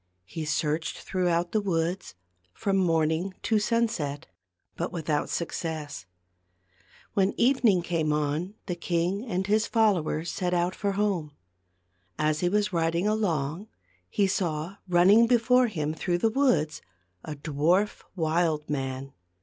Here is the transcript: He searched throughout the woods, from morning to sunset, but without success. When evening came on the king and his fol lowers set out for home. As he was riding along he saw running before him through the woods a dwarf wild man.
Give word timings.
He 0.25 0.45
searched 0.45 0.97
throughout 0.97 1.51
the 1.51 1.61
woods, 1.61 2.15
from 2.55 2.75
morning 2.77 3.35
to 3.43 3.59
sunset, 3.59 4.25
but 4.75 4.91
without 4.91 5.29
success. 5.29 6.07
When 7.13 7.35
evening 7.39 7.83
came 7.83 8.11
on 8.11 8.55
the 8.65 8.73
king 8.73 9.23
and 9.27 9.45
his 9.45 9.67
fol 9.67 9.93
lowers 10.01 10.31
set 10.31 10.55
out 10.55 10.73
for 10.73 10.93
home. 10.93 11.33
As 12.17 12.39
he 12.39 12.49
was 12.49 12.73
riding 12.73 13.07
along 13.07 13.67
he 14.09 14.25
saw 14.25 14.77
running 14.87 15.27
before 15.27 15.67
him 15.67 15.93
through 15.93 16.17
the 16.17 16.31
woods 16.31 16.81
a 17.23 17.35
dwarf 17.35 18.01
wild 18.15 18.67
man. 18.67 19.13